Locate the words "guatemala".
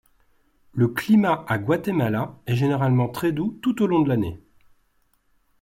1.59-2.35